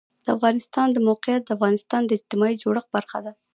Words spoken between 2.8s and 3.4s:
برخه ده.